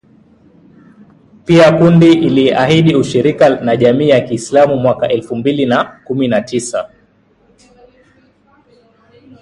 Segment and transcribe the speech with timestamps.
[1.45, 6.89] Pia kundi liliahidi ushirika na Jamii ya kiislamu mwaka elfu mbili na kumi na tisa